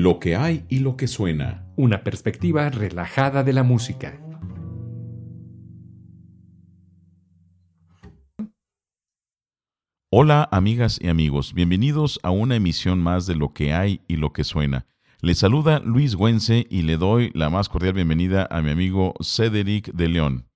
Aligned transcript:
Lo 0.00 0.20
que 0.20 0.36
hay 0.36 0.64
y 0.68 0.78
lo 0.78 0.96
que 0.96 1.08
suena. 1.08 1.66
Una 1.74 2.04
perspectiva 2.04 2.70
relajada 2.70 3.42
de 3.42 3.52
la 3.52 3.64
música. 3.64 4.20
Hola 10.08 10.48
amigas 10.52 11.00
y 11.02 11.08
amigos, 11.08 11.52
bienvenidos 11.52 12.20
a 12.22 12.30
una 12.30 12.54
emisión 12.54 13.00
más 13.00 13.26
de 13.26 13.34
Lo 13.34 13.52
que 13.52 13.74
hay 13.74 14.02
y 14.06 14.18
lo 14.18 14.32
que 14.32 14.44
suena. 14.44 14.86
Les 15.20 15.38
saluda 15.38 15.80
Luis 15.80 16.14
Güense 16.14 16.68
y 16.70 16.82
le 16.82 16.96
doy 16.96 17.32
la 17.34 17.50
más 17.50 17.68
cordial 17.68 17.94
bienvenida 17.94 18.46
a 18.52 18.62
mi 18.62 18.70
amigo 18.70 19.14
Cedric 19.20 19.92
de 19.92 20.08
León. 20.08 20.47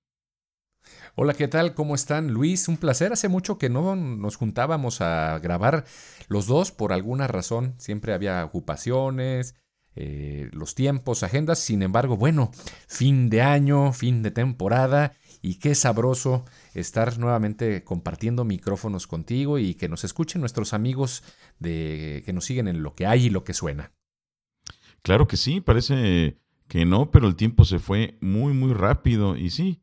Hola, 1.15 1.35
¿qué 1.35 1.47
tal? 1.47 1.75
¿Cómo 1.75 1.93
están? 1.93 2.33
Luis, 2.33 2.67
un 2.67 2.77
placer. 2.77 3.13
Hace 3.13 3.29
mucho 3.29 3.59
que 3.59 3.69
no 3.69 3.95
nos 3.95 4.35
juntábamos 4.35 4.99
a 4.99 5.37
grabar 5.37 5.85
los 6.27 6.47
dos 6.47 6.71
por 6.71 6.91
alguna 6.91 7.27
razón. 7.27 7.75
Siempre 7.77 8.15
había 8.15 8.43
ocupaciones, 8.43 9.53
eh, 9.95 10.49
los 10.53 10.73
tiempos, 10.73 11.21
agendas. 11.21 11.59
Sin 11.59 11.83
embargo, 11.83 12.17
bueno, 12.17 12.49
fin 12.87 13.29
de 13.29 13.43
año, 13.43 13.93
fin 13.93 14.23
de 14.23 14.31
temporada 14.31 15.13
y 15.43 15.59
qué 15.59 15.75
sabroso 15.75 16.45
estar 16.73 17.19
nuevamente 17.19 17.83
compartiendo 17.83 18.43
micrófonos 18.43 19.05
contigo 19.05 19.59
y 19.59 19.75
que 19.75 19.89
nos 19.89 20.03
escuchen 20.03 20.41
nuestros 20.41 20.73
amigos 20.73 21.23
de, 21.59 22.23
que 22.25 22.33
nos 22.33 22.45
siguen 22.45 22.67
en 22.67 22.81
lo 22.81 22.95
que 22.95 23.05
hay 23.05 23.25
y 23.25 23.29
lo 23.29 23.43
que 23.43 23.53
suena. 23.53 23.91
Claro 25.03 25.27
que 25.27 25.37
sí, 25.37 25.61
parece 25.61 26.39
que 26.67 26.85
no, 26.85 27.11
pero 27.11 27.27
el 27.27 27.35
tiempo 27.35 27.65
se 27.65 27.77
fue 27.77 28.17
muy, 28.19 28.53
muy 28.53 28.73
rápido 28.73 29.37
y 29.37 29.51
sí, 29.51 29.82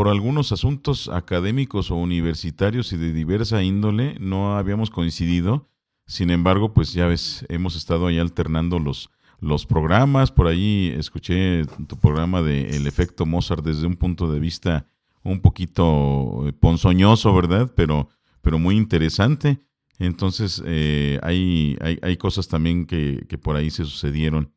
por 0.00 0.08
algunos 0.08 0.50
asuntos 0.50 1.10
académicos 1.10 1.90
o 1.90 1.96
universitarios 1.96 2.90
y 2.94 2.96
de 2.96 3.12
diversa 3.12 3.62
índole 3.62 4.16
no 4.18 4.56
habíamos 4.56 4.88
coincidido. 4.88 5.68
Sin 6.06 6.30
embargo, 6.30 6.72
pues 6.72 6.94
ya 6.94 7.06
ves, 7.06 7.44
hemos 7.50 7.76
estado 7.76 8.06
ahí 8.06 8.18
alternando 8.18 8.78
los, 8.78 9.10
los 9.40 9.66
programas. 9.66 10.30
Por 10.30 10.46
ahí 10.46 10.90
escuché 10.96 11.66
tu 11.86 11.98
programa 11.98 12.40
de 12.40 12.70
El 12.76 12.86
efecto 12.86 13.26
Mozart 13.26 13.62
desde 13.62 13.86
un 13.86 13.96
punto 13.96 14.32
de 14.32 14.40
vista 14.40 14.86
un 15.22 15.40
poquito 15.40 16.48
eh, 16.48 16.54
ponzoñoso, 16.54 17.34
¿verdad? 17.34 17.70
Pero, 17.76 18.08
pero 18.40 18.58
muy 18.58 18.78
interesante. 18.78 19.58
Entonces, 19.98 20.62
eh, 20.64 21.20
hay, 21.22 21.76
hay, 21.82 21.98
hay, 22.00 22.16
cosas 22.16 22.48
también 22.48 22.86
que, 22.86 23.26
que 23.28 23.36
por 23.36 23.54
ahí 23.54 23.70
se 23.70 23.84
sucedieron. 23.84 24.50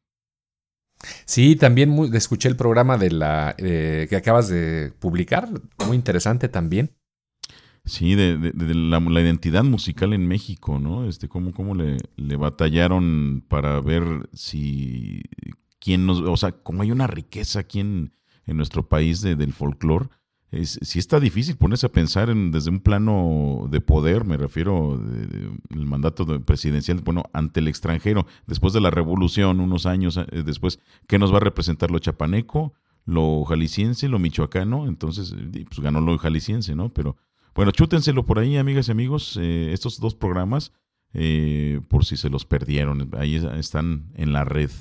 Sí, 1.26 1.56
también 1.56 1.98
escuché 2.14 2.50
el 2.50 2.56
programa 2.56 2.98
de 2.98 3.12
la 3.12 3.56
eh, 3.58 4.08
que 4.10 4.16
acabas 4.16 4.48
de 4.48 4.94
publicar, 5.00 5.50
muy 5.86 5.96
interesante 5.96 6.50
también. 6.50 6.92
Sí, 7.86 8.16
de, 8.16 8.54
la, 8.54 9.22
identidad 9.22 9.64
musical 9.66 10.14
en 10.14 10.26
México, 10.26 10.80
¿no? 10.80 11.06
Este, 11.06 11.28
cómo, 11.28 11.52
cómo 11.52 11.76
le, 11.76 11.98
batallaron 12.38 13.44
para 13.50 13.82
ver 13.82 14.04
si 14.32 15.22
quién 15.80 16.06
nos, 16.06 16.22
o 16.22 16.38
sea, 16.38 16.54
cómo 16.54 16.84
hay 16.84 16.92
una 16.92 17.08
riqueza 17.08 17.60
aquí 17.60 17.82
en, 17.82 18.14
en 18.46 18.56
nuestro 18.56 18.88
país 18.88 19.22
de, 19.22 19.36
del 19.36 19.52
folclore 19.52 20.08
es, 20.54 20.80
sí 20.82 21.00
está 21.00 21.20
difícil 21.20 21.58
ponerse 21.58 21.88
a 21.88 21.92
pensar 21.92 22.30
en, 22.30 22.52
desde 22.52 22.70
un 22.70 22.80
plano 22.80 23.68
de 23.70 23.82
poder, 23.82 24.26
me 24.26 24.38
refiero 24.38 25.02
el 25.70 25.86
mandato 25.86 26.26
presidencial, 26.42 27.02
bueno, 27.04 27.24
ante 27.34 27.60
el 27.60 27.68
extranjero, 27.68 28.26
después 28.48 28.74
de 28.74 28.82
la 28.82 28.92
revolución, 28.92 29.60
unos 29.60 29.86
años 29.86 30.18
eh, 30.18 30.44
después, 30.46 30.80
¿qué 31.08 31.20
nos 31.20 31.34
va 31.34 31.38
a 31.38 31.42
representar 31.42 31.92
lo 31.92 32.00
chapaneco, 32.00 32.74
lo 33.06 33.44
jalisciense, 33.46 34.08
lo 34.08 34.20
michoacano? 34.20 34.88
Entonces, 34.88 35.36
pues 35.52 35.80
ganó 35.80 36.02
lo 36.02 36.18
jalisciense, 36.18 36.76
¿no? 36.76 36.94
Pero 36.94 37.18
bueno, 37.56 37.72
chútenselo 37.72 38.26
por 38.26 38.40
ahí, 38.40 38.58
amigas 38.58 38.88
y 38.88 38.92
amigos, 38.92 39.38
eh, 39.42 39.74
estos 39.74 40.00
dos 40.00 40.16
programas, 40.16 40.72
eh, 41.14 41.82
por 41.88 42.06
si 42.06 42.18
se 42.18 42.30
los 42.30 42.46
perdieron, 42.46 43.10
ahí 43.18 43.36
están 43.36 44.12
en 44.16 44.34
la 44.34 44.44
red. 44.46 44.72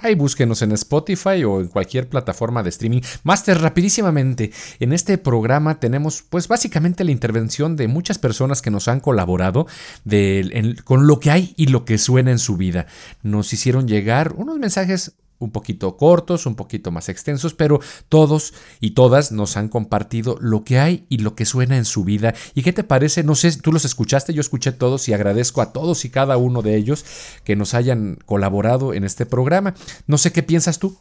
Ahí 0.00 0.14
búsquenos 0.14 0.62
en 0.62 0.70
Spotify 0.70 1.42
o 1.42 1.60
en 1.60 1.66
cualquier 1.66 2.08
plataforma 2.08 2.62
de 2.62 2.68
streaming. 2.68 3.00
Master, 3.24 3.60
rapidísimamente, 3.60 4.52
en 4.78 4.92
este 4.92 5.18
programa 5.18 5.80
tenemos 5.80 6.22
pues 6.22 6.46
básicamente 6.46 7.02
la 7.02 7.10
intervención 7.10 7.74
de 7.74 7.88
muchas 7.88 8.16
personas 8.16 8.62
que 8.62 8.70
nos 8.70 8.86
han 8.86 9.00
colaborado 9.00 9.66
con 10.84 11.08
lo 11.08 11.18
que 11.18 11.32
hay 11.32 11.52
y 11.56 11.66
lo 11.66 11.84
que 11.84 11.98
suena 11.98 12.30
en 12.30 12.38
su 12.38 12.56
vida. 12.56 12.86
Nos 13.24 13.52
hicieron 13.52 13.88
llegar 13.88 14.34
unos 14.36 14.56
mensajes 14.58 15.14
un 15.38 15.50
poquito 15.50 15.96
cortos, 15.96 16.46
un 16.46 16.54
poquito 16.54 16.90
más 16.90 17.08
extensos, 17.08 17.54
pero 17.54 17.80
todos 18.08 18.54
y 18.80 18.90
todas 18.90 19.32
nos 19.32 19.56
han 19.56 19.68
compartido 19.68 20.36
lo 20.40 20.64
que 20.64 20.78
hay 20.78 21.06
y 21.08 21.18
lo 21.18 21.34
que 21.34 21.44
suena 21.44 21.76
en 21.76 21.84
su 21.84 22.04
vida. 22.04 22.34
¿Y 22.54 22.62
qué 22.62 22.72
te 22.72 22.84
parece? 22.84 23.22
No 23.22 23.34
sé, 23.34 23.56
tú 23.60 23.72
los 23.72 23.84
escuchaste, 23.84 24.34
yo 24.34 24.40
escuché 24.40 24.72
todos 24.72 25.08
y 25.08 25.12
agradezco 25.12 25.60
a 25.60 25.72
todos 25.72 26.04
y 26.04 26.10
cada 26.10 26.36
uno 26.36 26.62
de 26.62 26.76
ellos 26.76 27.04
que 27.44 27.56
nos 27.56 27.74
hayan 27.74 28.18
colaborado 28.26 28.94
en 28.94 29.04
este 29.04 29.26
programa. 29.26 29.74
No 30.06 30.18
sé 30.18 30.32
qué 30.32 30.42
piensas 30.42 30.78
tú. 30.78 30.98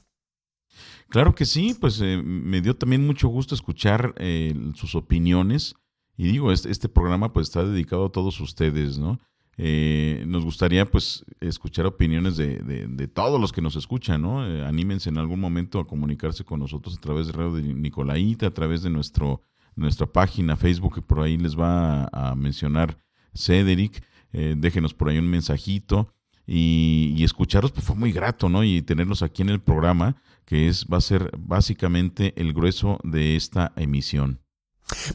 Claro 1.10 1.36
que 1.36 1.46
sí, 1.46 1.76
pues 1.80 2.02
eh, 2.02 2.22
me 2.24 2.62
dio 2.62 2.76
también 2.76 3.06
mucho 3.06 3.30
gusto 3.30 3.56
escuchar 3.56 4.14
eh, 4.18 4.54
sus 4.76 4.96
opiniones. 4.96 5.76
Y 6.18 6.28
digo, 6.32 6.52
este, 6.52 6.70
este 6.72 6.90
programa 6.90 7.32
pues 7.32 7.48
está 7.48 7.64
dedicado 7.64 8.08
a 8.08 8.12
todos 8.12 8.40
ustedes, 8.42 8.98
¿no? 8.98 9.20
Eh, 9.60 10.24
nos 10.28 10.44
gustaría 10.46 10.86
pues 10.86 11.26
escuchar 11.42 11.88
opiniones 11.88 12.38
de, 12.38 12.60
de, 12.60 13.08
todos 13.08 13.42
los 13.42 13.52
que 13.52 13.62
nos 13.62 13.76
escuchan, 13.76 14.22
¿no? 14.22 14.46
Eh, 14.46 14.64
anímense 14.64 15.10
en 15.10 15.18
algún 15.18 15.40
momento 15.40 15.80
a 15.80 15.88
comunicarse 15.88 16.44
con 16.44 16.60
nosotros 16.60 16.96
a 16.96 17.02
través 17.02 17.26
de 17.26 17.34
Radio 17.34 17.54
de 17.54 17.64
Nicolaita, 17.64 18.48
a 18.48 18.54
través 18.54 18.84
de 18.84 18.92
nuestro, 18.92 19.42
nuestra 19.76 20.06
página 20.06 20.58
Facebook, 20.58 20.96
que 20.96 21.02
por 21.02 21.22
ahí 21.22 21.38
les 21.38 21.58
va 21.58 22.08
a, 22.12 22.36
mencionar 22.36 23.00
Cedric. 23.34 24.04
Eh, 24.32 24.54
déjenos 24.56 24.94
por 24.94 25.10
ahí 25.10 25.18
un 25.18 25.30
mensajito 25.30 26.14
y, 26.46 27.16
y, 27.18 27.24
escucharlos 27.24 27.72
pues 27.72 27.86
fue 27.86 27.96
muy 27.96 28.12
grato, 28.12 28.50
¿no? 28.50 28.64
Y 28.64 28.84
tenerlos 28.84 29.24
aquí 29.24 29.42
en 29.42 29.50
el 29.50 29.60
programa, 29.60 30.18
que 30.46 30.68
es 30.68 30.86
va 30.86 30.98
a 30.98 31.02
ser 31.02 31.32
básicamente 31.36 32.34
el 32.40 32.54
grueso 32.54 33.00
de 33.04 33.36
esta 33.36 33.74
emisión. 33.76 34.40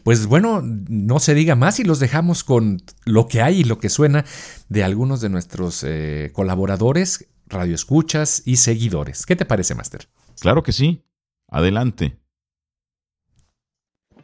Pues 0.02 0.26
bueno, 0.26 0.62
no 0.62 1.18
se 1.18 1.34
diga 1.34 1.54
más 1.54 1.80
y 1.80 1.84
los 1.84 1.98
dejamos 1.98 2.44
con 2.44 2.82
lo 3.04 3.26
que 3.26 3.40
hay 3.40 3.60
y 3.60 3.64
lo 3.64 3.78
que 3.78 3.88
suena 3.88 4.24
de 4.68 4.84
algunos 4.84 5.20
de 5.20 5.30
nuestros 5.30 5.84
eh, 5.84 6.30
colaboradores, 6.32 7.28
radioescuchas 7.46 8.42
y 8.44 8.56
seguidores. 8.56 9.24
¿Qué 9.24 9.36
te 9.36 9.46
parece, 9.46 9.74
Master? 9.74 10.08
Claro 10.40 10.62
que 10.62 10.72
sí. 10.72 11.04
Adelante. 11.48 12.18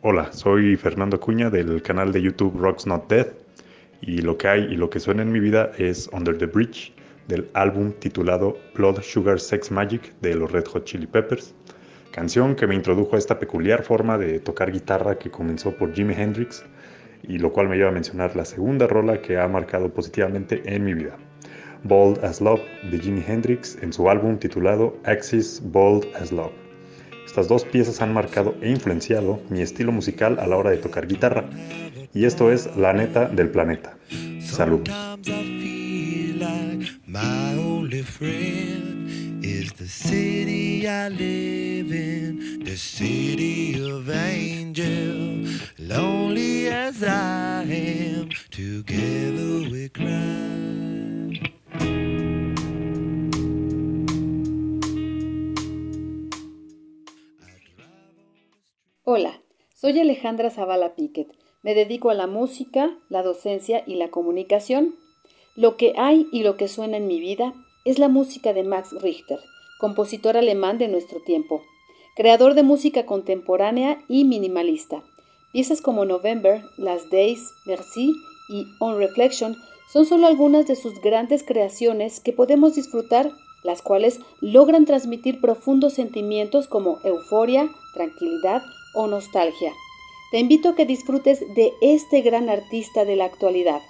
Hola, 0.01 0.33
soy 0.33 0.77
Fernando 0.77 1.19
Cuña 1.19 1.51
del 1.51 1.83
canal 1.83 2.13
de 2.13 2.23
YouTube 2.23 2.57
Rocks 2.59 2.87
Not 2.87 3.09
Dead 3.09 3.27
y 4.01 4.19
lo 4.19 4.39
que 4.39 4.49
hay 4.49 4.63
y 4.65 4.77
lo 4.77 4.89
que 4.91 5.01
suena 5.01 5.23
en 5.23 5.33
mi 5.33 5.41
vida 5.41 5.73
es 5.77 6.09
Under 6.13 6.39
the 6.39 6.47
Bridge 6.47 6.93
del 7.27 7.51
álbum 7.55 7.93
titulado 7.99 8.57
Blood 8.75 9.03
Sugar 9.03 9.41
Sex 9.41 9.71
Magic 9.71 10.15
de 10.21 10.35
los 10.35 10.51
Red 10.53 10.67
Hot 10.67 10.85
Chili 10.85 11.07
Peppers 11.07 11.55
canción 12.13 12.55
que 12.55 12.67
me 12.67 12.75
introdujo 12.75 13.17
a 13.17 13.19
esta 13.19 13.39
peculiar 13.39 13.83
forma 13.83 14.19
de 14.19 14.41
tocar 14.41 14.73
guitarra 14.73 15.19
que 15.19 15.31
comenzó 15.31 15.77
por 15.77 15.95
Jimi 15.95 16.15
Hendrix 16.15 16.65
y 17.23 17.39
lo 17.39 17.53
cual 17.53 17.69
me 17.69 17.77
lleva 17.77 17.91
a 17.91 17.93
mencionar 17.93 18.37
la 18.37 18.45
segunda 18.45 18.87
rola 18.87 19.21
que 19.21 19.39
ha 19.39 19.49
marcado 19.49 19.93
positivamente 19.93 20.63
en 20.65 20.85
mi 20.85 20.95
vida. 20.95 21.17
Bold 21.85 22.25
as 22.25 22.41
Love 22.41 22.63
de 22.91 22.99
Jimi 22.99 23.23
Hendrix 23.27 23.79
en 23.83 23.93
su 23.93 24.09
álbum 24.11 24.39
titulado 24.39 24.99
Axis 25.05 25.63
Bold 25.65 26.07
as 26.17 26.33
Love. 26.33 26.53
Estas 27.25 27.47
dos 27.47 27.65
piezas 27.65 28.01
han 28.01 28.13
marcado 28.13 28.57
e 28.63 28.71
influenciado 28.71 29.41
mi 29.49 29.61
estilo 29.61 29.93
musical 29.93 30.39
a 30.41 30.47
la 30.47 30.57
hora 30.57 30.71
de 30.71 30.79
tocar 30.79 31.07
guitarra 31.07 31.45
y 32.15 32.25
esto 32.25 32.51
es 32.51 32.75
La 32.77 32.93
neta 32.93 33.27
del 33.27 33.51
planeta. 33.51 33.97
Salud. 34.41 34.89
The 39.77 39.87
city 39.87 40.87
I 40.87 41.09
live 41.09 41.93
in, 41.93 42.65
the 42.65 42.77
city 42.77 43.81
of 43.81 44.09
angels. 44.09 45.63
Lonely 45.79 46.69
as 46.69 47.03
I 47.03 47.63
am, 47.63 48.29
together 48.51 49.71
we 49.71 49.89
cry. 49.89 50.49
Hola, 59.05 59.41
soy 59.75 59.99
Alejandra 59.99 60.51
Zavala 60.51 60.95
Piquet. 60.95 61.29
Me 61.63 61.75
dedico 61.75 62.11
a 62.11 62.15
la 62.15 62.27
música, 62.27 62.91
la 63.09 63.23
docencia 63.23 63.83
y 63.87 63.97
la 63.97 64.11
comunicación. 64.11 64.95
Lo 65.57 65.77
que 65.77 65.95
hay 65.97 66.27
y 66.31 66.43
lo 66.43 66.57
que 66.57 66.69
suena 66.69 66.99
en 66.99 67.07
mi 67.07 67.19
vida 67.19 67.55
es 67.85 67.99
la 67.99 68.09
música 68.09 68.53
de 68.53 68.65
Max 68.65 68.91
Richter, 69.01 69.39
compositor 69.79 70.37
alemán 70.37 70.79
de 70.79 70.89
nuestro 70.89 71.21
tiempo, 71.21 71.63
creador 72.17 72.55
de 72.55 72.63
música 72.63 73.07
contemporánea 73.07 74.03
y 74.09 74.25
minimalista. 74.25 75.03
Piezas 75.53 75.81
como 75.81 76.05
November, 76.05 76.63
Last 76.77 77.07
Days, 77.11 77.41
Merci 77.65 78.13
y 78.51 78.67
On 78.81 78.99
Reflection 78.99 79.57
son 79.91 80.05
solo 80.05 80.27
algunas 80.27 80.67
de 80.67 80.77
sus 80.77 81.01
grandes 81.01 81.43
creaciones 81.43 82.21
que 82.21 82.33
podemos 82.33 82.75
disfrutar, 82.75 83.31
las 83.63 83.81
cuales 83.81 84.21
logran 84.41 84.85
transmitir 84.85 85.41
profundos 85.41 85.95
sentimientos 85.95 86.69
como 86.69 86.99
euforia, 87.05 87.71
tranquilidad 87.95 88.63
o 88.95 89.07
nostalgia. 89.07 89.73
Te 90.31 90.39
invito 90.39 90.69
a 90.69 90.75
que 90.75 90.85
disfrutes 90.85 91.41
de 91.55 91.73
este 91.81 92.21
gran 92.21 92.51
artista 92.51 93.07
de 93.07 93.17
la 93.17 93.25
actualidad. 93.25 93.81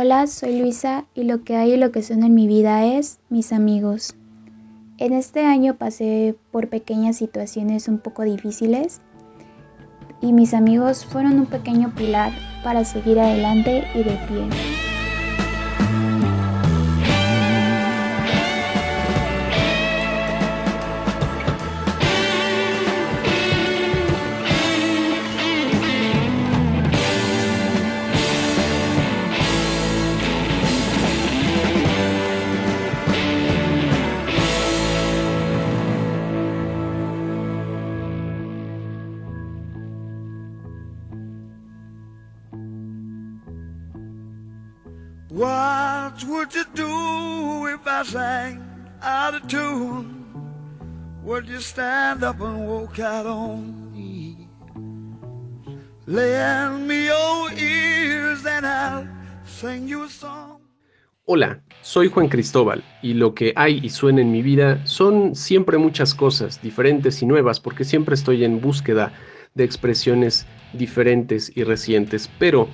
Hola, 0.00 0.28
soy 0.28 0.60
Luisa 0.60 1.06
y 1.12 1.24
lo 1.24 1.42
que 1.42 1.56
hay 1.56 1.72
y 1.72 1.76
lo 1.76 1.90
que 1.90 2.02
son 2.02 2.22
en 2.22 2.32
mi 2.32 2.46
vida 2.46 2.86
es 2.86 3.18
mis 3.30 3.52
amigos. 3.52 4.14
En 4.96 5.12
este 5.12 5.44
año 5.44 5.74
pasé 5.74 6.36
por 6.52 6.68
pequeñas 6.68 7.16
situaciones 7.16 7.88
un 7.88 7.98
poco 7.98 8.22
difíciles 8.22 9.00
y 10.20 10.32
mis 10.32 10.54
amigos 10.54 11.04
fueron 11.04 11.40
un 11.40 11.46
pequeño 11.46 11.92
pilar 11.96 12.30
para 12.62 12.84
seguir 12.84 13.18
adelante 13.18 13.88
y 13.92 14.04
de 14.04 14.16
pie. 14.28 14.87
Would 46.26 46.52
you 46.52 46.64
do 46.74 47.68
if 47.68 47.86
I 47.86 48.02
sang 48.02 48.60
out 49.02 49.34
of 49.34 49.46
tune? 49.46 50.24
Would 51.22 51.46
you 51.46 51.60
stand 51.60 52.24
up 52.24 52.40
and 52.40 52.66
walk 52.66 52.98
out 52.98 53.24
on 53.24 53.92
me? 53.92 54.48
Lend 56.06 56.88
me 56.88 57.06
ears 57.56 58.44
and 58.46 58.66
I'll 58.66 59.06
sing 59.44 59.86
you 59.86 60.04
a 60.04 60.08
song. 60.08 60.60
Hola, 61.24 61.60
soy 61.82 62.08
Juan 62.08 62.28
Cristóbal 62.28 62.82
y 63.00 63.14
lo 63.14 63.34
que 63.34 63.52
hay 63.54 63.78
y 63.82 63.90
suena 63.90 64.20
en 64.20 64.32
mi 64.32 64.42
vida 64.42 64.84
son 64.86 65.36
siempre 65.36 65.78
muchas 65.78 66.14
cosas 66.14 66.60
diferentes 66.62 67.22
y 67.22 67.26
nuevas 67.26 67.60
porque 67.60 67.84
siempre 67.84 68.16
estoy 68.16 68.44
en 68.44 68.60
búsqueda 68.60 69.12
de 69.54 69.64
expresiones 69.64 70.46
diferentes 70.72 71.52
y 71.54 71.64
recientes, 71.64 72.28
pero 72.38 72.68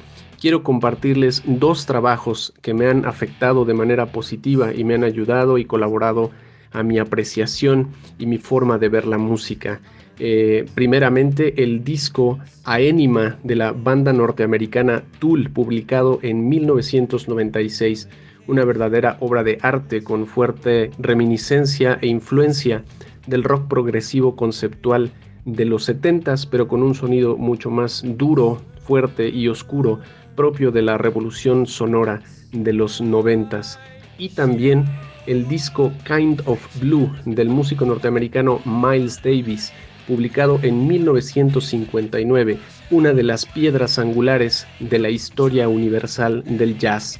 quiero 0.44 0.62
compartirles 0.62 1.42
dos 1.46 1.86
trabajos 1.86 2.52
que 2.60 2.74
me 2.74 2.86
han 2.86 3.06
afectado 3.06 3.64
de 3.64 3.72
manera 3.72 4.12
positiva 4.12 4.74
y 4.74 4.84
me 4.84 4.92
han 4.92 5.02
ayudado 5.02 5.56
y 5.56 5.64
colaborado 5.64 6.32
a 6.70 6.82
mi 6.82 6.98
apreciación 6.98 7.88
y 8.18 8.26
mi 8.26 8.36
forma 8.36 8.76
de 8.76 8.90
ver 8.90 9.06
la 9.06 9.16
música. 9.16 9.80
Eh, 10.18 10.66
primeramente 10.74 11.62
el 11.62 11.82
disco 11.82 12.40
Aenima 12.64 13.38
de 13.42 13.56
la 13.56 13.72
banda 13.72 14.12
norteamericana 14.12 15.04
Tool, 15.18 15.48
publicado 15.48 16.18
en 16.20 16.46
1996, 16.46 18.10
una 18.46 18.66
verdadera 18.66 19.16
obra 19.20 19.44
de 19.44 19.56
arte 19.62 20.04
con 20.04 20.26
fuerte 20.26 20.90
reminiscencia 20.98 21.98
e 22.02 22.08
influencia 22.08 22.84
del 23.26 23.44
rock 23.44 23.66
progresivo 23.66 24.36
conceptual 24.36 25.10
de 25.46 25.64
los 25.64 25.88
70s, 25.88 26.46
pero 26.50 26.68
con 26.68 26.82
un 26.82 26.94
sonido 26.94 27.38
mucho 27.38 27.70
más 27.70 28.02
duro, 28.04 28.60
fuerte 28.84 29.30
y 29.30 29.48
oscuro, 29.48 30.00
propio 30.34 30.70
de 30.70 30.82
la 30.82 30.98
revolución 30.98 31.66
sonora 31.66 32.22
de 32.52 32.72
los 32.72 33.00
noventas 33.00 33.78
y 34.18 34.30
también 34.30 34.84
el 35.26 35.48
disco 35.48 35.92
Kind 36.06 36.42
of 36.46 36.60
Blue 36.80 37.10
del 37.24 37.48
músico 37.48 37.84
norteamericano 37.84 38.60
Miles 38.64 39.22
Davis, 39.22 39.72
publicado 40.06 40.60
en 40.62 40.86
1959, 40.86 42.58
una 42.90 43.12
de 43.12 43.22
las 43.22 43.46
piedras 43.46 43.98
angulares 43.98 44.66
de 44.80 44.98
la 44.98 45.10
historia 45.10 45.68
universal 45.68 46.44
del 46.44 46.78
jazz. 46.78 47.18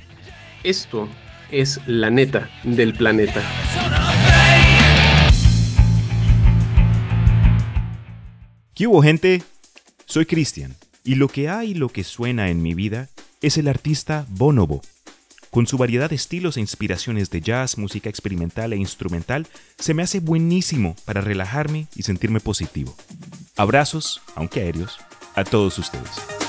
Esto 0.62 1.08
es 1.50 1.80
la 1.86 2.10
neta 2.10 2.50
del 2.62 2.92
planeta. 2.94 3.42
¿Qué 8.74 8.86
hubo 8.86 9.02
gente? 9.02 9.42
Soy 10.04 10.26
Cristian 10.26 10.74
y 11.04 11.16
lo 11.16 11.28
que 11.28 11.48
hay 11.48 11.72
y 11.72 11.74
lo 11.74 11.90
que 11.90 12.02
suena 12.02 12.48
en 12.48 12.62
mi 12.62 12.74
vida 12.74 13.08
es 13.42 13.58
el 13.58 13.68
artista 13.68 14.26
Bonobo. 14.30 14.80
Con 15.50 15.66
su 15.68 15.78
variedad 15.78 16.10
de 16.10 16.16
estilos 16.16 16.56
e 16.56 16.60
inspiraciones 16.60 17.30
de 17.30 17.40
jazz, 17.40 17.78
música 17.78 18.08
experimental 18.08 18.72
e 18.72 18.76
instrumental, 18.76 19.46
se 19.78 19.94
me 19.94 20.02
hace 20.02 20.18
buenísimo 20.18 20.96
para 21.04 21.20
relajarme 21.20 21.86
y 21.94 22.02
sentirme 22.02 22.40
positivo. 22.40 22.96
Abrazos, 23.54 24.20
aunque 24.34 24.62
aéreos, 24.62 24.98
a 25.36 25.44
todos 25.44 25.78
ustedes. 25.78 26.43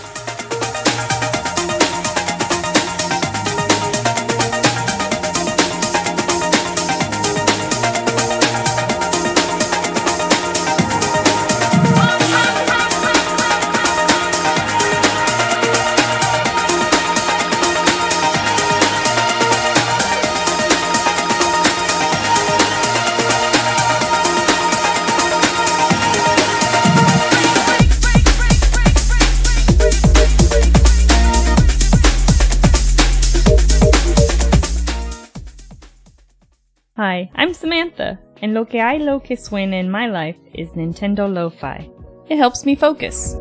Lo 38.56 38.66
que 38.66 38.80
hay 38.80 39.00
lo 39.00 39.22
que 39.22 39.36
suena 39.36 39.78
in 39.78 39.92
my 39.92 40.08
life 40.08 40.40
is 40.54 40.70
Nintendo 40.76 41.28
Lo-Fi. 41.28 41.92
It 42.30 42.38
helps 42.38 42.66
me 42.66 42.74
focus. 42.74 43.36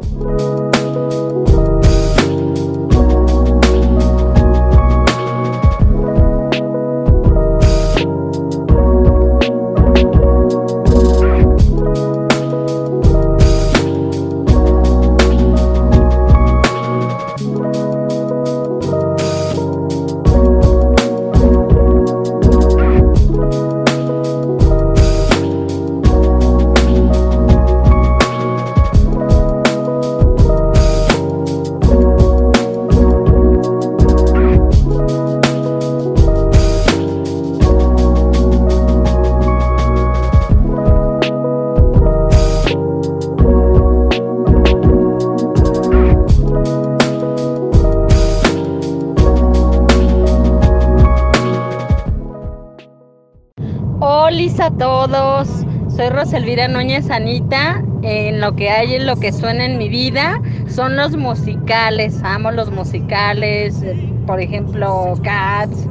Hola 54.37 54.67
a 54.67 54.71
todos, 54.73 55.49
soy 55.95 56.09
Roselvira 56.09 56.67
Núñez 56.67 57.09
Anita. 57.09 57.81
En 58.03 58.41
lo 58.41 58.57
que 58.57 58.69
hay, 58.69 58.95
en 58.95 59.07
lo 59.07 59.15
que 59.15 59.31
suena 59.31 59.65
en 59.65 59.79
mi 59.79 59.89
vida, 59.89 60.43
son 60.69 60.97
los 60.97 61.17
musicales. 61.17 62.21
Amo 62.25 62.51
los 62.51 62.73
musicales, 62.73 63.81
eh, 63.85 64.13
por 64.27 64.41
ejemplo, 64.41 65.13
Cats, 65.23 65.87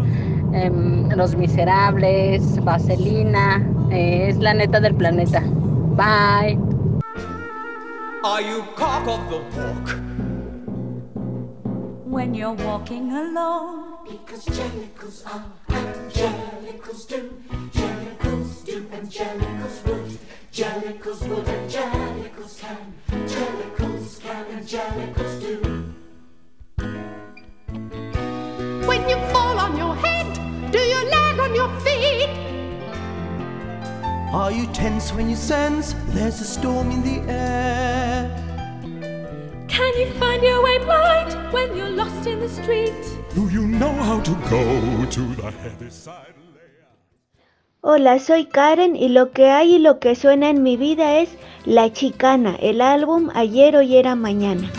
em, 0.51 1.07
Los 1.15 1.37
Miserables, 1.37 2.61
Vaselina. 2.65 3.65
eh, 3.91 4.27
es 4.27 4.37
la 4.39 4.53
neta 4.53 4.81
del 4.81 4.95
planeta. 4.95 5.41
Bye. 5.95 6.59
Are 8.25 8.43
you 8.43 8.61
cock 8.75 9.07
of 9.07 9.21
the 9.29 9.37
walk? 9.57 10.13
when 12.13 12.35
you're 12.35 12.53
walking 12.53 13.11
alone. 13.11 13.97
Because 14.05 14.45
jellicles 14.45 15.25
are 15.25 15.45
and 15.69 16.11
jellicles 16.11 17.07
do, 17.07 17.31
jellicles 17.71 18.12
do 18.73 18.87
and 18.91 19.07
jellicles 19.07 19.85
would, 19.85 20.17
jellicles 20.51 21.27
would 21.27 21.47
and 21.47 21.69
jellicles 21.69 22.59
can, 22.59 22.93
jellicles 23.27 24.19
can 24.19 24.45
and 24.47 24.67
jellicles 24.67 25.33
do. 25.41 25.57
When 28.87 29.07
you 29.07 29.17
fall 29.31 29.59
on 29.59 29.77
your 29.77 29.95
head, 29.95 30.71
do 30.71 30.79
you 30.79 31.07
land 31.07 31.39
on 31.39 31.53
your 31.53 31.69
feet? 31.81 32.29
Are 34.33 34.51
you 34.51 34.65
tense 34.73 35.13
when 35.13 35.29
you 35.29 35.35
sense 35.35 35.93
there's 36.07 36.41
a 36.41 36.45
storm 36.45 36.89
in 36.89 37.03
the 37.03 37.31
air? 37.31 38.21
Can 39.67 39.93
you 39.99 40.11
find 40.13 40.41
your 40.41 40.63
way 40.63 40.79
blind 40.79 41.53
when 41.53 41.77
you're 41.77 41.91
lost 41.91 42.25
in 42.25 42.39
the 42.39 42.49
street? 42.49 43.03
Do 43.35 43.49
you 43.49 43.67
know 43.67 43.93
how 43.93 44.19
to 44.21 44.33
go 44.49 45.05
to 45.05 45.21
the 45.35 45.51
heavy 45.51 45.91
side? 45.91 46.42
Hola, 47.85 48.17
soy 48.19 48.45
Karen 48.45 48.95
y 48.95 49.09
lo 49.09 49.31
que 49.31 49.49
hay 49.49 49.75
y 49.75 49.77
lo 49.77 49.99
que 49.99 50.15
suena 50.15 50.49
en 50.49 50.63
mi 50.63 50.77
vida 50.77 51.19
es 51.19 51.37
La 51.65 51.91
Chicana, 51.91 52.55
el 52.61 52.79
álbum 52.79 53.29
Ayer, 53.33 53.75
Hoy 53.75 53.97
era 53.97 54.15
Mañana. 54.15 54.71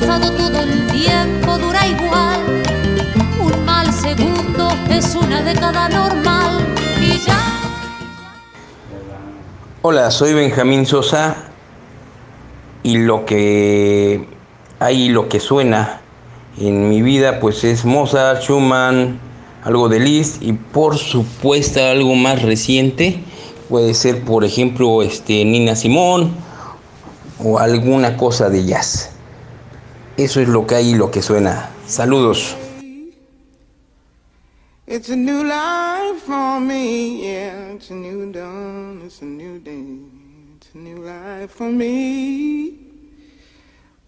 Pasado 0.00 0.32
todo 0.32 0.60
el 0.60 0.86
tiempo 0.86 1.58
dura 1.58 1.86
igual. 1.86 2.40
Un 3.38 3.64
mal 3.66 3.92
segundo 3.92 4.70
es 4.88 5.14
una 5.14 5.42
década 5.42 5.90
normal 5.90 6.64
y 6.98 7.18
ya. 7.18 7.38
Hola, 9.82 10.10
soy 10.10 10.32
Benjamín 10.32 10.86
Sosa 10.86 11.36
y 12.82 12.96
lo 12.96 13.26
que 13.26 14.26
hay, 14.78 15.10
lo 15.10 15.28
que 15.28 15.38
suena 15.38 16.00
en 16.58 16.88
mi 16.88 17.02
vida, 17.02 17.38
pues 17.38 17.62
es 17.64 17.84
Mozart, 17.84 18.42
Schumann, 18.42 19.20
algo 19.64 19.90
de 19.90 20.00
Liszt 20.00 20.42
y 20.42 20.54
por 20.54 20.96
supuesto 20.96 21.84
algo 21.84 22.14
más 22.14 22.40
reciente, 22.40 23.22
puede 23.68 23.92
ser 23.92 24.24
por 24.24 24.44
ejemplo 24.44 25.02
este, 25.02 25.44
Nina 25.44 25.76
Simón 25.76 26.32
o 27.38 27.58
alguna 27.58 28.16
cosa 28.16 28.48
de 28.48 28.64
jazz. 28.64 29.09
Eso 30.20 30.42
es 30.42 30.48
lo 30.48 30.66
que 30.66 30.74
hay 30.74 30.90
y 30.90 30.94
lo 30.96 31.10
que 31.10 31.22
suena. 31.22 31.70
Saludos. 31.86 32.54
It's 34.86 35.08
a 35.08 35.16
new 35.16 35.42
life 35.44 36.20
for 36.26 36.60
me, 36.60 37.22
yeah. 37.22 37.72
It's 37.72 37.90
a 37.90 37.94
new 37.94 38.30
dawn, 38.30 39.00
it's 39.02 39.22
a 39.22 39.24
new 39.24 39.58
day. 39.60 39.98
It's 40.56 40.74
a 40.74 40.76
new 40.76 40.98
life 40.98 41.50
for 41.50 41.70
me. 41.70 42.76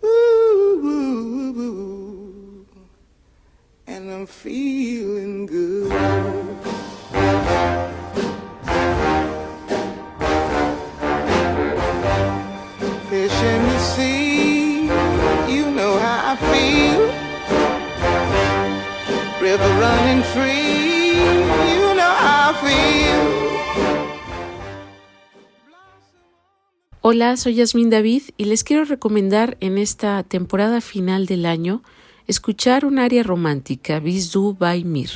Ooh, 0.04 0.80
ooh, 0.84 1.58
ooh. 1.58 2.66
And 3.86 4.10
I'm 4.10 4.26
feeling 4.26 5.46
good. 5.46 6.41
Hola, 27.02 27.36
soy 27.36 27.56
Yasmín 27.56 27.90
David 27.90 28.22
y 28.38 28.46
les 28.46 28.64
quiero 28.64 28.84
recomendar 28.84 29.58
en 29.60 29.76
esta 29.76 30.22
temporada 30.22 30.80
final 30.80 31.26
del 31.26 31.44
año 31.44 31.82
escuchar 32.26 32.86
un 32.86 32.98
área 32.98 33.22
romántica, 33.22 34.00
Bis 34.00 34.32
du 34.32 34.56
bei 34.58 34.84
mir, 34.84 35.10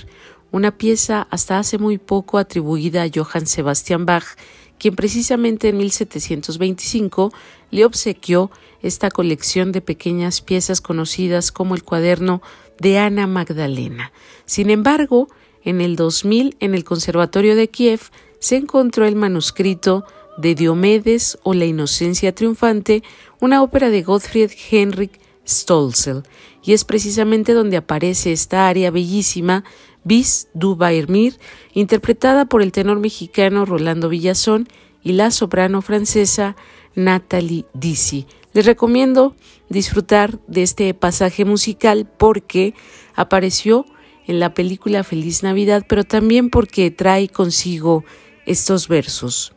una 0.51 0.77
pieza 0.77 1.27
hasta 1.31 1.59
hace 1.59 1.79
muy 1.79 1.97
poco 1.97 2.37
atribuida 2.37 3.05
a 3.05 3.11
Johann 3.15 3.47
Sebastian 3.47 4.05
Bach, 4.05 4.37
quien 4.79 4.97
precisamente 4.97 5.71
en 5.71 5.79
1725 5.79 7.33
le 7.71 7.85
obsequió 7.87 8.51
esta 8.83 9.11
colección 9.11 9.73
de 9.73 9.81
pequeñas 9.81 10.43
piezas 10.43 10.81
conocidas 10.81 11.53
como 11.53 11.75
el 11.75 11.83
cuaderno 11.83 12.43
de 12.81 12.99
Ana 12.99 13.27
Magdalena. 13.27 14.13
Sin 14.45 14.71
embargo, 14.71 15.29
en 15.63 15.81
el 15.81 15.97
2000 15.97 16.57
en 16.61 16.75
el 16.75 16.85
Conservatorio 16.85 17.57
de 17.57 17.69
Kiev 17.69 18.01
se 18.39 18.57
encontró 18.57 19.07
el 19.07 19.17
manuscrito 19.17 20.05
de 20.37 20.55
Diomedes 20.55 21.39
o 21.43 21.55
La 21.55 21.65
Inocencia 21.65 22.35
Triunfante, 22.35 23.03
una 23.41 23.63
ópera 23.63 23.91
de 23.91 24.03
Gottfried 24.03 24.51
Henrik 24.71 25.19
Stolzel, 25.47 26.23
y 26.63 26.73
es 26.73 26.85
precisamente 26.85 27.53
donde 27.53 27.77
aparece 27.77 28.33
esta 28.33 28.69
área 28.69 28.91
bellísima, 28.91 29.65
Bis 30.05 30.47
du 30.55 30.77
bei 30.77 31.05
mir, 31.09 31.37
interpretada 31.75 32.45
por 32.45 32.63
el 32.63 32.71
tenor 32.71 33.01
mexicano 33.01 33.65
Rolando 33.65 34.09
Villazón 34.09 34.69
y 35.03 35.15
la 35.15 35.33
soprano 35.33 35.83
francesa 35.83 36.55
Nathalie 36.95 37.65
Dizzy. 37.75 38.27
Les 38.57 38.65
recomiendo 38.65 39.37
disfrutar 39.69 40.39
de 40.47 40.63
este 40.63 40.95
pasaje 40.95 41.45
musical 41.45 42.11
porque 42.17 42.73
apareció 43.15 43.85
en 44.27 44.41
la 44.41 44.55
película 44.55 45.05
Feliz 45.05 45.43
Navidad, 45.43 45.85
pero 45.87 46.05
también 46.05 46.49
porque 46.49 46.91
trae 46.91 47.29
consigo 47.29 48.03
estos 48.47 48.89
versos. 48.89 49.53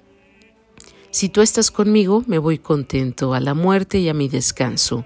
Si 1.12 1.30
tú 1.30 1.40
estás 1.40 1.72
conmigo, 1.72 2.26
me 2.28 2.40
voy 2.40 2.58
contento 2.58 3.34
a 3.34 3.40
la 3.40 3.54
muerte 3.54 4.00
y 4.00 4.10
a 4.10 4.14
mi 4.14 4.28
descanso. 4.28 5.06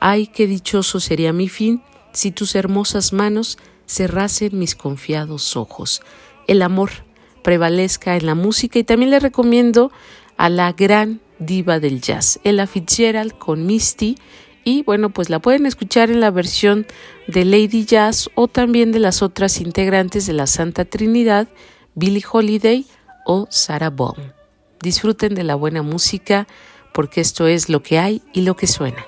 Ay, 0.00 0.26
qué 0.26 0.48
dichoso 0.48 0.98
sería 0.98 1.32
mi 1.32 1.48
fin 1.48 1.80
si 2.12 2.32
tus 2.32 2.56
hermosas 2.56 3.12
manos 3.12 3.56
cerrasen 3.86 4.58
mis 4.58 4.74
confiados 4.74 5.56
ojos. 5.56 6.02
El 6.48 6.60
amor 6.60 6.90
prevalezca 7.44 8.16
en 8.16 8.26
la 8.26 8.34
música 8.34 8.80
y 8.80 8.82
también 8.82 9.12
le 9.12 9.20
recomiendo 9.20 9.92
a 10.36 10.48
la 10.48 10.72
gran 10.72 11.20
diva 11.38 11.80
del 11.80 12.00
jazz, 12.00 12.40
Ella 12.44 12.66
Fitzgerald 12.66 13.36
con 13.38 13.66
Misty. 13.66 14.16
Y 14.64 14.82
bueno, 14.82 15.10
pues 15.10 15.30
la 15.30 15.38
pueden 15.38 15.66
escuchar 15.66 16.10
en 16.10 16.20
la 16.20 16.30
versión 16.30 16.86
de 17.26 17.44
Lady 17.44 17.86
Jazz 17.86 18.28
o 18.34 18.48
también 18.48 18.92
de 18.92 18.98
las 18.98 19.22
otras 19.22 19.60
integrantes 19.60 20.26
de 20.26 20.34
la 20.34 20.46
Santa 20.46 20.84
Trinidad, 20.84 21.48
Billie 21.94 22.24
Holiday 22.30 22.86
o 23.24 23.46
Sarah 23.50 23.90
Vaughan. 23.90 24.34
Disfruten 24.82 25.34
de 25.34 25.44
la 25.44 25.54
buena 25.54 25.82
música 25.82 26.46
porque 26.92 27.20
esto 27.20 27.46
es 27.46 27.68
lo 27.68 27.82
que 27.82 27.98
hay 27.98 28.22
y 28.32 28.42
lo 28.42 28.56
que 28.56 28.66
suena. 28.66 29.06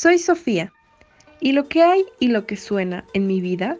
Soy 0.00 0.18
Sofía 0.18 0.72
y 1.40 1.52
lo 1.52 1.68
que 1.68 1.82
hay 1.82 2.06
y 2.20 2.28
lo 2.28 2.46
que 2.46 2.56
suena 2.56 3.04
en 3.12 3.26
mi 3.26 3.42
vida 3.42 3.76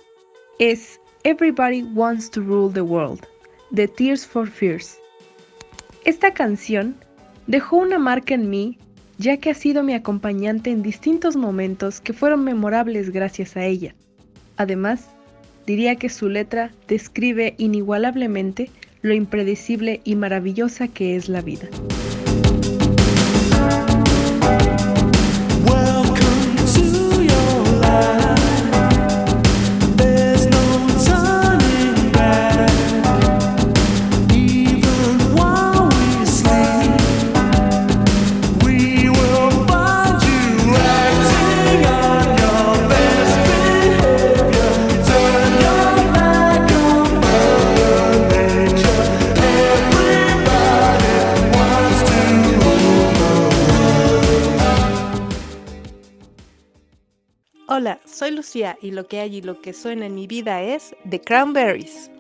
es 0.58 1.00
Everybody 1.24 1.82
Wants 1.94 2.30
to 2.32 2.42
Rule 2.42 2.70
the 2.70 2.82
World 2.82 3.20
de 3.70 3.88
Tears 3.88 4.26
for 4.26 4.46
Fears. 4.46 4.98
Esta 6.04 6.34
canción 6.34 6.94
dejó 7.46 7.78
una 7.78 7.98
marca 7.98 8.34
en 8.34 8.50
mí 8.50 8.76
ya 9.16 9.38
que 9.38 9.48
ha 9.48 9.54
sido 9.54 9.82
mi 9.82 9.94
acompañante 9.94 10.70
en 10.70 10.82
distintos 10.82 11.36
momentos 11.36 12.02
que 12.02 12.12
fueron 12.12 12.44
memorables 12.44 13.08
gracias 13.08 13.56
a 13.56 13.64
ella. 13.64 13.94
Además, 14.58 15.06
diría 15.66 15.96
que 15.96 16.10
su 16.10 16.28
letra 16.28 16.70
describe 16.86 17.54
inigualablemente 17.56 18.70
lo 19.00 19.14
impredecible 19.14 20.02
y 20.04 20.16
maravillosa 20.16 20.86
que 20.86 21.16
es 21.16 21.30
la 21.30 21.40
vida. 21.40 21.70
Lo 58.90 59.06
que 59.06 59.20
hay 59.20 59.36
y 59.36 59.42
lo 59.42 59.60
que 59.60 59.72
suena 59.72 60.06
en 60.06 60.14
mi 60.14 60.26
vida 60.26 60.62
es 60.62 60.94
The 61.08 61.20
Cranberries. 61.20 62.10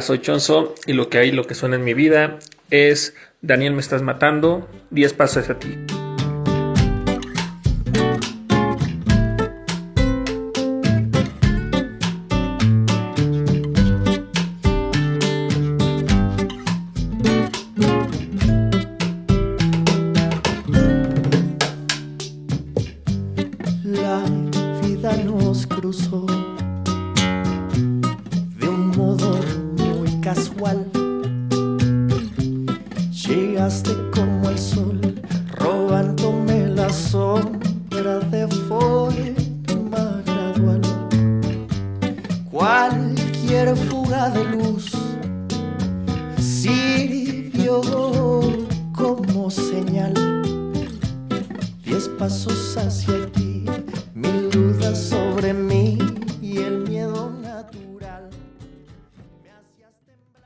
Soy 0.00 0.20
Chonzo 0.20 0.74
y 0.86 0.92
lo 0.92 1.08
que 1.08 1.18
hay, 1.18 1.30
lo 1.30 1.44
que 1.44 1.54
suena 1.54 1.76
en 1.76 1.84
mi 1.84 1.94
vida 1.94 2.38
es 2.70 3.14
Daniel 3.40 3.74
me 3.74 3.80
estás 3.80 4.02
matando, 4.02 4.68
10 4.90 5.12
pasos 5.14 5.48
a 5.48 5.58
ti. 5.58 5.76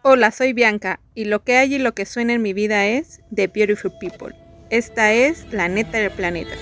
Hola, 0.04 0.32
soy 0.32 0.52
Bianca 0.52 0.98
y 1.14 1.26
lo 1.26 1.44
que 1.44 1.58
hay 1.58 1.76
y 1.76 1.78
lo 1.78 1.94
que 1.94 2.06
suena 2.06 2.32
en 2.32 2.42
mi 2.42 2.52
vida 2.52 2.86
es 2.88 3.20
The 3.32 3.46
Beautiful 3.46 3.92
People. 4.00 4.34
Esta 4.68 5.12
es 5.12 5.46
la 5.52 5.68
neta 5.68 5.98
del 5.98 6.10
planeta. 6.10 6.56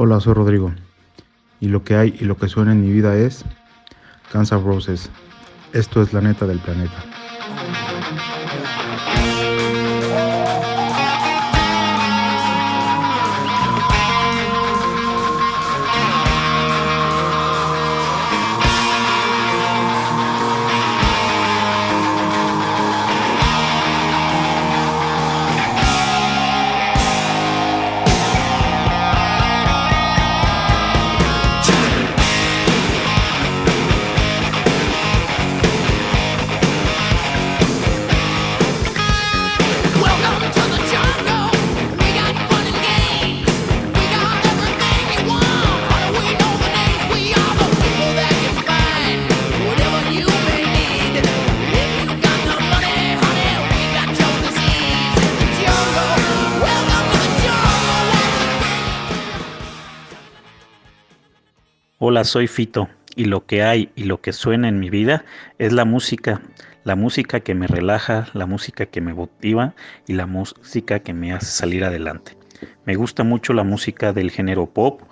Hola, 0.00 0.20
soy 0.20 0.32
Rodrigo. 0.34 0.72
Y 1.58 1.66
lo 1.66 1.82
que 1.82 1.96
hay 1.96 2.14
y 2.20 2.24
lo 2.24 2.36
que 2.36 2.46
suena 2.46 2.70
en 2.70 2.82
mi 2.82 2.92
vida 2.92 3.16
es 3.16 3.44
Guns 4.32 4.52
N' 4.52 4.62
Roses. 4.62 5.10
Esto 5.72 6.00
es 6.00 6.12
la 6.12 6.20
neta 6.20 6.46
del 6.46 6.60
planeta. 6.60 7.02
Hola, 62.10 62.24
soy 62.24 62.46
Fito 62.46 62.88
y 63.16 63.26
lo 63.26 63.44
que 63.44 63.62
hay 63.62 63.90
y 63.94 64.04
lo 64.04 64.22
que 64.22 64.32
suena 64.32 64.66
en 64.66 64.80
mi 64.80 64.88
vida 64.88 65.26
es 65.58 65.74
la 65.74 65.84
música, 65.84 66.40
la 66.82 66.96
música 66.96 67.40
que 67.40 67.54
me 67.54 67.66
relaja, 67.66 68.28
la 68.32 68.46
música 68.46 68.86
que 68.86 69.02
me 69.02 69.12
motiva 69.12 69.74
y 70.06 70.14
la 70.14 70.24
música 70.24 71.00
que 71.00 71.12
me 71.12 71.34
hace 71.34 71.50
salir 71.50 71.84
adelante. 71.84 72.34
Me 72.86 72.94
gusta 72.94 73.24
mucho 73.24 73.52
la 73.52 73.62
música 73.62 74.14
del 74.14 74.30
género 74.30 74.64
pop, 74.64 75.02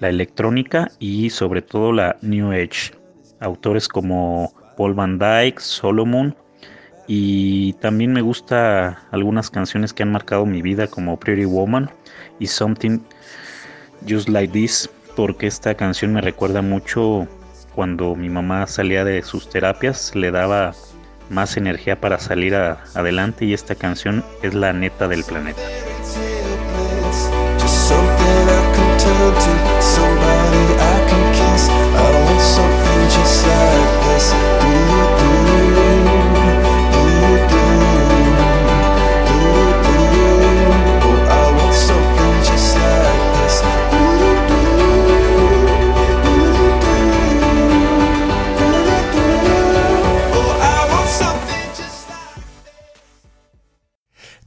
la 0.00 0.08
electrónica 0.08 0.90
y 0.98 1.30
sobre 1.30 1.62
todo 1.62 1.92
la 1.92 2.16
New 2.20 2.50
Age. 2.50 2.94
Autores 3.38 3.86
como 3.86 4.52
Paul 4.76 4.94
Van 4.94 5.20
Dyke, 5.20 5.60
Solomon 5.60 6.34
y 7.06 7.74
también 7.74 8.12
me 8.12 8.22
gusta 8.22 9.06
algunas 9.12 9.50
canciones 9.50 9.92
que 9.92 10.02
han 10.02 10.10
marcado 10.10 10.46
mi 10.46 10.62
vida 10.62 10.88
como 10.88 11.16
Pretty 11.16 11.44
Woman 11.44 11.88
y 12.40 12.48
Something 12.48 12.98
Just 14.08 14.28
Like 14.28 14.52
This 14.52 14.90
porque 15.20 15.46
esta 15.46 15.74
canción 15.74 16.14
me 16.14 16.22
recuerda 16.22 16.62
mucho 16.62 17.28
cuando 17.74 18.16
mi 18.16 18.30
mamá 18.30 18.66
salía 18.66 19.04
de 19.04 19.20
sus 19.20 19.50
terapias, 19.50 20.14
le 20.14 20.30
daba 20.30 20.72
más 21.28 21.58
energía 21.58 22.00
para 22.00 22.18
salir 22.18 22.54
adelante 22.54 23.44
y 23.44 23.52
esta 23.52 23.74
canción 23.74 24.24
es 24.42 24.54
la 24.54 24.72
neta 24.72 25.08
del 25.08 25.22
planeta. 25.22 25.60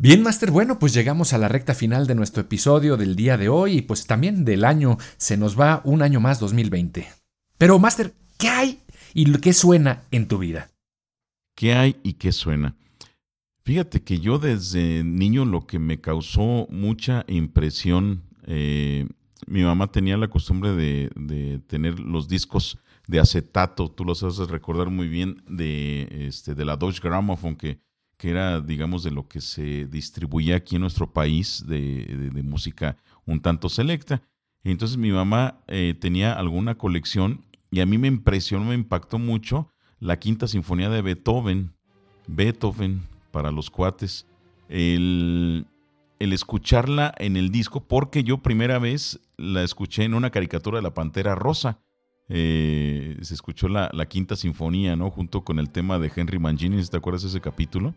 Bien, 0.03 0.21
Master, 0.21 0.51
bueno, 0.51 0.79
pues 0.79 0.93
llegamos 0.93 1.31
a 1.31 1.37
la 1.37 1.47
recta 1.47 1.73
final 1.73 2.07
de 2.07 2.13
nuestro 2.13 2.41
episodio 2.41 2.97
del 2.97 3.15
día 3.15 3.37
de 3.37 3.47
hoy 3.47 3.77
y 3.77 3.81
pues 3.83 4.05
también 4.05 4.43
del 4.43 4.65
año. 4.65 4.97
Se 5.15 5.37
nos 5.37 5.57
va 5.57 5.81
un 5.85 6.01
año 6.01 6.19
más 6.19 6.41
2020. 6.41 7.07
Pero, 7.57 7.79
Master, 7.79 8.13
¿qué 8.37 8.49
hay 8.49 8.79
y 9.13 9.31
qué 9.37 9.53
suena 9.53 10.03
en 10.11 10.27
tu 10.27 10.39
vida? 10.39 10.69
¿Qué 11.55 11.73
hay 11.73 11.95
y 12.03 12.15
qué 12.15 12.33
suena? 12.33 12.75
Fíjate 13.63 14.03
que 14.03 14.19
yo 14.19 14.39
desde 14.39 15.05
niño 15.05 15.45
lo 15.45 15.65
que 15.65 15.79
me 15.79 16.01
causó 16.01 16.67
mucha 16.69 17.23
impresión, 17.29 18.23
eh, 18.45 19.07
mi 19.47 19.63
mamá 19.63 19.89
tenía 19.89 20.17
la 20.17 20.27
costumbre 20.27 20.73
de, 20.73 21.61
tener 21.67 22.01
los 22.01 22.27
discos 22.27 22.77
de 23.07 23.21
acetato, 23.21 23.89
tú 23.89 24.03
los 24.03 24.21
haces 24.21 24.49
recordar 24.49 24.89
muy 24.89 25.07
bien, 25.07 25.41
de, 25.47 26.27
este, 26.27 26.55
de 26.55 26.65
la 26.65 26.75
Dodge 26.75 26.99
Gramophone, 27.01 27.55
que, 27.55 27.79
que 28.23 28.29
era, 28.29 28.61
digamos, 28.61 29.03
de 29.03 29.11
lo 29.11 29.27
que 29.27 29.41
se 29.41 29.85
distribuía 29.85 30.55
aquí 30.55 30.75
en 30.75 30.81
nuestro 30.83 31.11
país 31.11 31.65
de, 31.67 32.41
música 32.41 32.95
un 33.25 33.41
tanto 33.41 33.67
selecta. 33.67 34.21
Entonces 34.63 34.95
mi 34.95 35.11
mamá 35.11 35.59
eh, 35.67 35.93
tenía 35.99 36.31
alguna 36.31 36.77
colección 36.77 37.43
y 37.69 37.81
a 37.81 37.85
mí 37.85 37.97
me 37.97 38.07
impresionó, 38.07 38.63
me 38.63 38.75
impactó 38.75 39.19
mucho 39.19 39.67
la 39.99 40.19
quinta 40.19 40.47
sinfonía 40.47 40.89
de 40.89 41.01
Beethoven. 41.01 41.73
Beethoven, 42.27 43.01
para 43.31 43.51
los 43.51 43.69
cuates. 43.69 44.25
El, 44.69 45.67
el, 46.19 46.31
escucharla 46.31 47.13
en 47.17 47.35
el 47.35 47.51
disco, 47.51 47.83
porque 47.85 48.23
yo 48.23 48.37
primera 48.37 48.79
vez 48.79 49.19
la 49.35 49.63
escuché 49.63 50.05
en 50.05 50.13
una 50.13 50.29
caricatura 50.29 50.77
de 50.77 50.83
la 50.83 50.93
Pantera 50.93 51.35
Rosa. 51.35 51.81
Eh, 52.29 53.17
se 53.21 53.33
escuchó 53.33 53.67
la, 53.67 53.89
la, 53.91 54.05
quinta 54.05 54.37
sinfonía, 54.37 54.95
¿no? 54.95 55.09
Junto 55.09 55.43
con 55.43 55.59
el 55.59 55.69
tema 55.69 55.99
de 55.99 56.09
Henry 56.15 56.39
Mangini, 56.39 56.81
¿te 56.85 56.95
acuerdas 56.95 57.23
de 57.23 57.27
ese 57.27 57.41
capítulo? 57.41 57.93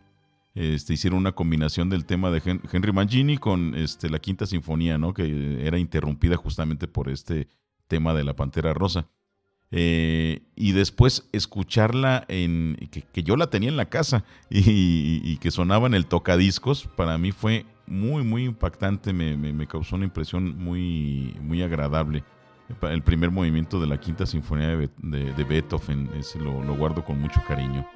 Este, 0.56 0.94
hicieron 0.94 1.18
una 1.18 1.32
combinación 1.32 1.90
del 1.90 2.06
tema 2.06 2.30
de 2.30 2.40
Henry 2.72 2.90
Mangini 2.90 3.36
con 3.36 3.74
este, 3.74 4.08
la 4.08 4.18
quinta 4.18 4.46
sinfonía, 4.46 4.96
¿no? 4.96 5.12
Que 5.12 5.66
era 5.66 5.78
interrumpida 5.78 6.36
justamente 6.36 6.88
por 6.88 7.10
este 7.10 7.46
tema 7.88 8.14
de 8.14 8.24
la 8.24 8.34
Pantera 8.34 8.72
Rosa. 8.72 9.06
Eh, 9.70 10.40
y 10.54 10.72
después 10.72 11.28
escucharla 11.32 12.24
en 12.28 12.88
que, 12.90 13.22
yo 13.22 13.36
la 13.36 13.48
tenía 13.48 13.68
en 13.68 13.76
la 13.76 13.90
casa 13.90 14.24
y, 14.48 15.36
que 15.36 15.50
sonaba 15.50 15.88
en 15.88 15.94
el 15.94 16.06
tocadiscos, 16.06 16.88
para 16.96 17.18
mí 17.18 17.32
fue 17.32 17.66
muy, 17.86 18.24
muy 18.24 18.46
impactante, 18.46 19.12
me, 19.12 19.66
causó 19.66 19.96
una 19.96 20.06
impresión 20.06 20.56
muy, 20.56 21.36
muy 21.42 21.62
agradable. 21.62 22.24
El 22.80 23.02
primer 23.02 23.30
movimiento 23.30 23.78
de 23.78 23.88
la 23.88 24.00
quinta 24.00 24.24
sinfonía 24.24 24.68
de, 24.68 25.44
Beethoven, 25.44 26.08
ese 26.16 26.38
lo 26.38 26.74
guardo 26.74 27.04
con 27.04 27.20
mucho 27.20 27.42
cariño. 27.46 27.86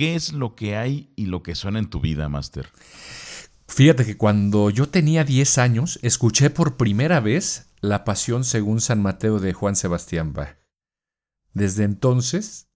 Qué 0.00 0.14
es 0.14 0.32
lo 0.32 0.54
que 0.54 0.78
hay 0.78 1.12
y 1.14 1.26
lo 1.26 1.42
que 1.42 1.54
suena 1.54 1.78
en 1.78 1.90
tu 1.90 2.00
vida, 2.00 2.26
Master? 2.30 2.70
Fíjate 3.68 4.06
que 4.06 4.16
cuando 4.16 4.70
yo 4.70 4.88
tenía 4.88 5.24
10 5.24 5.58
años, 5.58 5.98
escuché 6.00 6.48
por 6.48 6.78
primera 6.78 7.20
vez 7.20 7.66
La 7.82 8.02
Pasión 8.02 8.44
según 8.44 8.80
San 8.80 9.02
Mateo 9.02 9.40
de 9.40 9.52
Juan 9.52 9.76
Sebastián 9.76 10.32
Bach. 10.32 10.56
Desde 11.52 11.84
entonces 11.84 12.70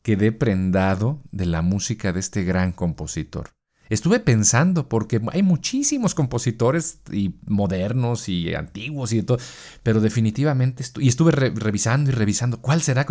quedé 0.00 0.32
prendado 0.32 1.22
de 1.30 1.44
la 1.44 1.60
música 1.60 2.14
de 2.14 2.20
este 2.20 2.42
gran 2.42 2.72
compositor. 2.72 3.50
Estuve 3.92 4.20
pensando, 4.20 4.88
porque 4.88 5.20
hay 5.32 5.42
muchísimos 5.42 6.14
compositores 6.14 7.00
y 7.12 7.34
modernos 7.44 8.26
y 8.30 8.54
antiguos 8.54 9.12
y 9.12 9.18
de 9.18 9.22
todo, 9.24 9.38
pero 9.82 10.00
definitivamente, 10.00 10.82
y 10.98 11.08
estuve 11.08 11.30
re 11.30 11.50
revisando 11.54 12.10
y 12.10 12.14
revisando, 12.14 12.62
¿cuál 12.62 12.80
será? 12.80 13.06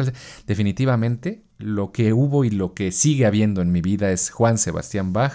Definitivamente, 0.47 1.43
lo 1.59 1.91
que 1.91 2.13
hubo 2.13 2.45
y 2.45 2.49
lo 2.49 2.73
que 2.73 2.91
sigue 2.91 3.27
habiendo 3.27 3.61
en 3.61 3.71
mi 3.71 3.81
vida 3.81 4.09
es 4.09 4.31
Juan 4.31 4.57
Sebastián 4.57 5.13
Bach. 5.13 5.33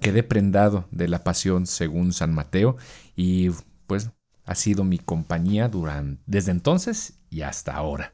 Quedé 0.00 0.22
prendado 0.22 0.86
de 0.90 1.08
la 1.08 1.24
pasión 1.24 1.66
según 1.66 2.12
San 2.12 2.34
Mateo 2.34 2.76
y 3.16 3.52
pues 3.86 4.10
ha 4.44 4.54
sido 4.54 4.84
mi 4.84 4.98
compañía 4.98 5.70
desde 6.26 6.50
entonces 6.50 7.20
y 7.30 7.40
hasta 7.40 7.72
ahora. 7.72 8.12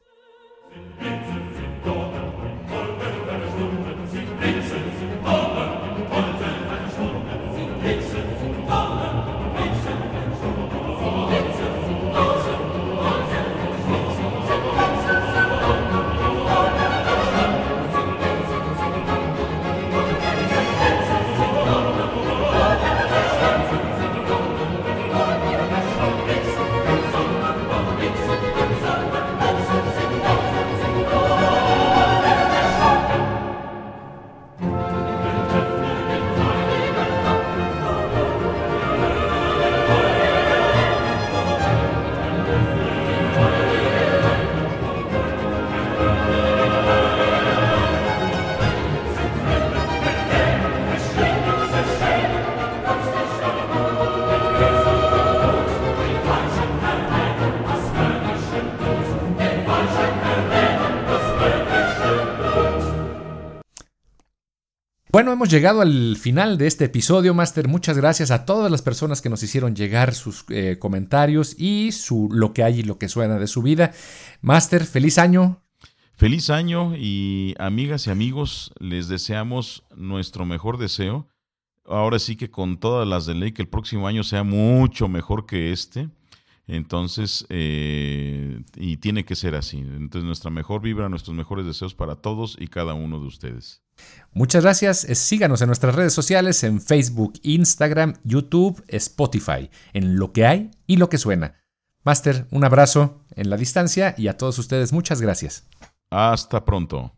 Bueno, 65.12 65.32
hemos 65.32 65.50
llegado 65.50 65.80
al 65.80 66.16
final 66.16 66.56
de 66.56 66.68
este 66.68 66.84
episodio, 66.84 67.34
Master. 67.34 67.66
Muchas 67.66 67.96
gracias 67.96 68.30
a 68.30 68.44
todas 68.44 68.70
las 68.70 68.80
personas 68.80 69.20
que 69.20 69.28
nos 69.28 69.42
hicieron 69.42 69.74
llegar 69.74 70.14
sus 70.14 70.44
eh, 70.50 70.76
comentarios 70.78 71.56
y 71.58 71.90
su, 71.90 72.28
lo 72.30 72.52
que 72.52 72.62
hay 72.62 72.78
y 72.78 72.82
lo 72.84 72.96
que 72.96 73.08
suena 73.08 73.36
de 73.40 73.48
su 73.48 73.60
vida. 73.60 73.90
Master, 74.40 74.84
feliz 74.84 75.18
año. 75.18 75.64
Feliz 76.14 76.48
año 76.48 76.94
y 76.96 77.56
amigas 77.58 78.06
y 78.06 78.10
amigos, 78.10 78.72
les 78.78 79.08
deseamos 79.08 79.82
nuestro 79.96 80.44
mejor 80.44 80.78
deseo. 80.78 81.26
Ahora 81.84 82.20
sí 82.20 82.36
que 82.36 82.52
con 82.52 82.78
todas 82.78 83.08
las 83.08 83.26
de 83.26 83.34
ley, 83.34 83.50
que 83.50 83.62
el 83.62 83.68
próximo 83.68 84.06
año 84.06 84.22
sea 84.22 84.44
mucho 84.44 85.08
mejor 85.08 85.44
que 85.44 85.72
este. 85.72 86.08
Entonces, 86.66 87.46
eh, 87.48 88.62
y 88.76 88.98
tiene 88.98 89.24
que 89.24 89.34
ser 89.34 89.54
así. 89.54 89.78
Entonces, 89.78 90.24
nuestra 90.24 90.50
mejor 90.50 90.82
vibra, 90.82 91.08
nuestros 91.08 91.36
mejores 91.36 91.66
deseos 91.66 91.94
para 91.94 92.16
todos 92.16 92.56
y 92.60 92.68
cada 92.68 92.94
uno 92.94 93.18
de 93.18 93.26
ustedes. 93.26 93.82
Muchas 94.32 94.62
gracias. 94.62 95.04
Eh, 95.04 95.14
Síganos 95.14 95.60
en 95.62 95.66
nuestras 95.66 95.94
redes 95.94 96.12
sociales, 96.12 96.62
en 96.62 96.80
Facebook, 96.80 97.34
Instagram, 97.42 98.14
YouTube, 98.24 98.82
Spotify, 98.88 99.70
en 99.92 100.16
lo 100.16 100.32
que 100.32 100.46
hay 100.46 100.70
y 100.86 100.96
lo 100.96 101.08
que 101.08 101.18
suena. 101.18 101.56
Master, 102.04 102.46
un 102.50 102.64
abrazo 102.64 103.24
en 103.36 103.50
la 103.50 103.56
distancia 103.56 104.14
y 104.16 104.28
a 104.28 104.36
todos 104.36 104.58
ustedes 104.58 104.92
muchas 104.92 105.20
gracias. 105.20 105.68
Hasta 106.10 106.64
pronto. 106.64 107.12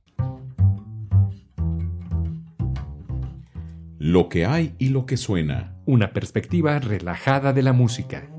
Lo 3.99 4.29
que 4.29 4.45
hay 4.45 4.75
y 4.79 4.89
lo 4.89 5.07
que 5.07 5.17
suena. 5.17 5.77
Una 5.87 6.13
perspectiva 6.13 6.79
relajada 6.81 7.53
de 7.53 7.63
la 7.63 7.73
música. 7.73 8.32